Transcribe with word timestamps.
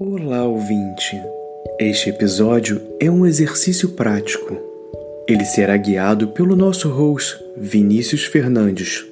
Olá, 0.00 0.44
ouvinte! 0.44 1.20
Este 1.76 2.10
episódio 2.10 2.80
é 3.00 3.10
um 3.10 3.26
exercício 3.26 3.88
prático. 3.88 4.56
Ele 5.26 5.44
será 5.44 5.76
guiado 5.76 6.28
pelo 6.28 6.54
nosso 6.54 6.88
host, 6.88 7.36
Vinícius 7.56 8.22
Fernandes. 8.22 9.04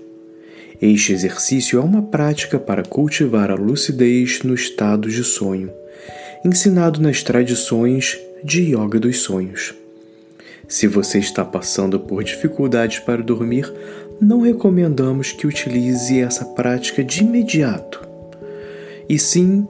Este 0.81 1.13
exercício 1.13 1.81
é 1.81 1.83
uma 1.83 2.03
prática 2.03 2.57
para 2.57 2.85
cultivar 2.85 3.51
a 3.51 3.57
lucidez 3.57 4.45
no 4.45 4.55
estado 4.55 5.09
de 5.11 5.25
sonho, 5.25 5.73
ensinado 6.45 7.01
nas 7.01 7.21
tradições 7.21 8.17
de 8.45 8.73
Yoga 8.73 9.01
dos 9.01 9.23
Sonhos. 9.23 9.75
Se 10.69 10.87
você 10.87 11.19
está 11.19 11.45
passando 11.45 11.99
por 11.99 12.23
dificuldades 12.23 13.01
para 13.01 13.25
dormir, 13.25 13.73
não 14.21 14.41
recomendamos 14.41 15.33
que 15.33 15.49
utilize 15.49 16.21
essa 16.21 16.45
prática 16.45 17.03
de 17.03 17.25
imediato, 17.25 18.07
e 19.09 19.19
sim 19.19 19.67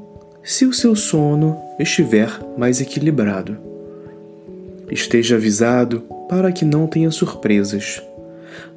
se 0.47 0.65
o 0.65 0.73
seu 0.73 0.95
sono 0.95 1.61
estiver 1.77 2.31
mais 2.57 2.81
equilibrado. 2.81 3.59
Esteja 4.89 5.35
avisado 5.35 6.03
para 6.29 6.53
que 6.53 6.65
não 6.65 6.87
tenha 6.87 7.11
surpresas. 7.11 8.01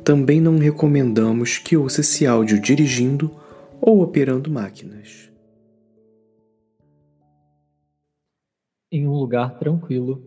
Também 0.03 0.41
não 0.41 0.57
recomendamos 0.57 1.59
que 1.59 1.77
ouça 1.77 2.01
esse 2.01 2.25
áudio 2.25 2.59
dirigindo 2.59 3.29
ou 3.79 4.01
operando 4.01 4.49
máquinas. 4.49 5.31
Em 8.91 9.07
um 9.07 9.13
lugar 9.13 9.59
tranquilo, 9.59 10.23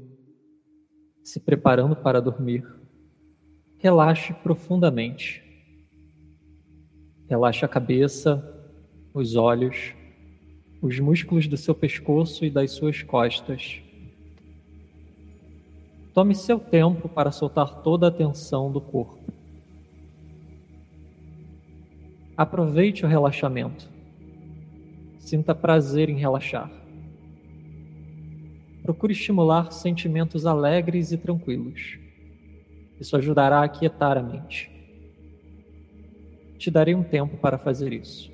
se 1.24 1.40
preparando 1.40 1.96
para 1.96 2.22
dormir, 2.22 2.64
relaxe 3.78 4.32
profundamente. 4.44 5.42
Relaxe 7.28 7.64
a 7.64 7.68
cabeça, 7.68 8.40
os 9.12 9.34
olhos 9.34 9.92
os 10.82 10.98
músculos 10.98 11.46
do 11.46 11.56
seu 11.56 11.76
pescoço 11.76 12.44
e 12.44 12.50
das 12.50 12.72
suas 12.72 13.04
costas. 13.04 13.80
Tome 16.12 16.34
seu 16.34 16.58
tempo 16.58 17.08
para 17.08 17.30
soltar 17.30 17.82
toda 17.82 18.08
a 18.08 18.10
tensão 18.10 18.70
do 18.70 18.80
corpo. 18.80 19.32
Aproveite 22.36 23.04
o 23.04 23.08
relaxamento. 23.08 23.88
Sinta 25.20 25.54
prazer 25.54 26.10
em 26.10 26.16
relaxar. 26.16 26.68
Procure 28.82 29.12
estimular 29.12 29.70
sentimentos 29.70 30.44
alegres 30.44 31.12
e 31.12 31.16
tranquilos. 31.16 31.96
Isso 32.98 33.16
ajudará 33.16 33.60
a 33.60 33.64
aquietar 33.64 34.18
a 34.18 34.22
mente. 34.22 34.68
Te 36.58 36.72
darei 36.72 36.94
um 36.94 37.04
tempo 37.04 37.36
para 37.36 37.56
fazer 37.56 37.92
isso. 37.92 38.31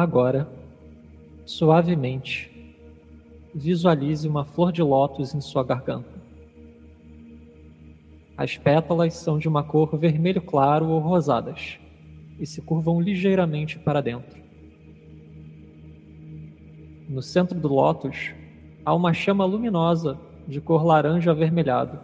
Agora, 0.00 0.48
suavemente, 1.44 2.48
visualize 3.52 4.28
uma 4.28 4.44
flor 4.44 4.70
de 4.70 4.80
lótus 4.80 5.34
em 5.34 5.40
sua 5.40 5.64
garganta. 5.64 6.22
As 8.36 8.56
pétalas 8.56 9.14
são 9.14 9.40
de 9.40 9.48
uma 9.48 9.64
cor 9.64 9.98
vermelho 9.98 10.40
claro 10.40 10.86
ou 10.86 11.00
rosadas 11.00 11.80
e 12.38 12.46
se 12.46 12.62
curvam 12.62 13.00
ligeiramente 13.00 13.76
para 13.76 14.00
dentro. 14.00 14.40
No 17.08 17.20
centro 17.20 17.58
do 17.58 17.66
lótus 17.66 18.32
há 18.84 18.94
uma 18.94 19.12
chama 19.12 19.44
luminosa 19.44 20.16
de 20.46 20.60
cor 20.60 20.86
laranja 20.86 21.32
avermelhado, 21.32 21.98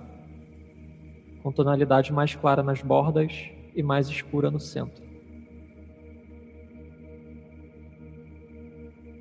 com 1.44 1.52
tonalidade 1.52 2.12
mais 2.12 2.34
clara 2.34 2.60
nas 2.60 2.82
bordas 2.82 3.50
e 3.72 3.84
mais 3.84 4.08
escura 4.08 4.50
no 4.50 4.58
centro. 4.58 5.13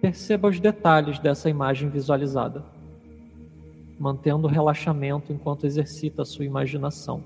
Perceba 0.03 0.49
os 0.49 0.59
detalhes 0.59 1.17
dessa 1.17 1.49
imagem 1.49 1.89
visualizada, 1.89 2.61
mantendo 3.97 4.47
o 4.47 4.49
relaxamento 4.49 5.31
enquanto 5.31 5.65
exercita 5.65 6.23
a 6.23 6.25
sua 6.25 6.43
imaginação. 6.43 7.23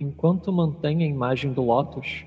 Enquanto 0.00 0.50
mantém 0.50 1.02
a 1.02 1.06
imagem 1.06 1.52
do 1.52 1.62
lótus, 1.62 2.24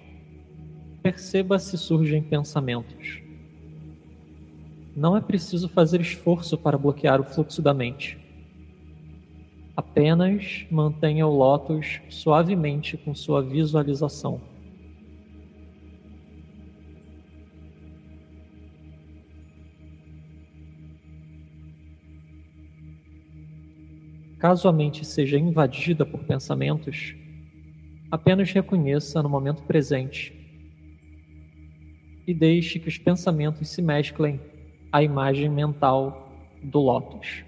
perceba 1.01 1.57
se 1.57 1.75
surgem 1.75 2.21
pensamentos. 2.21 3.19
Não 4.95 5.17
é 5.17 5.21
preciso 5.21 5.67
fazer 5.67 5.99
esforço 5.99 6.55
para 6.55 6.77
bloquear 6.77 7.19
o 7.19 7.23
fluxo 7.23 7.63
da 7.63 7.73
mente. 7.73 8.15
Apenas 9.75 10.67
mantenha 10.69 11.25
o 11.25 11.35
lótus 11.35 11.99
suavemente 12.09 12.95
com 12.95 13.15
sua 13.15 13.41
visualização. 13.41 14.39
Caso 24.37 24.67
a 24.67 24.71
mente 24.71 25.03
seja 25.03 25.39
invadida 25.39 26.05
por 26.05 26.19
pensamentos, 26.23 27.15
Apenas 28.13 28.51
reconheça 28.51 29.23
no 29.23 29.27
momento 29.27 29.63
presente 29.63 30.31
e 32.27 32.31
deixe 32.31 32.77
que 32.77 32.87
os 32.87 32.95
pensamentos 32.95 33.67
se 33.69 33.81
mesclem 33.81 34.39
a 34.91 35.01
imagem 35.01 35.49
mental 35.49 36.31
do 36.61 36.77
Lótus. 36.77 37.43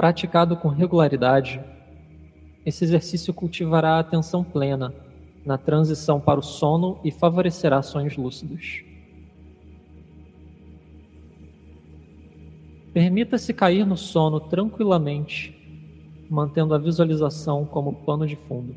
Praticado 0.00 0.56
com 0.56 0.68
regularidade, 0.68 1.60
esse 2.64 2.82
exercício 2.82 3.34
cultivará 3.34 3.96
a 3.96 3.98
atenção 3.98 4.42
plena 4.42 4.94
na 5.44 5.58
transição 5.58 6.18
para 6.18 6.40
o 6.40 6.42
sono 6.42 6.98
e 7.04 7.10
favorecerá 7.10 7.82
sonhos 7.82 8.16
lúcidos. 8.16 8.82
Permita-se 12.94 13.52
cair 13.52 13.84
no 13.84 13.94
sono 13.94 14.40
tranquilamente, 14.40 15.54
mantendo 16.30 16.72
a 16.72 16.78
visualização 16.78 17.66
como 17.66 17.92
pano 17.92 18.26
de 18.26 18.36
fundo. 18.36 18.74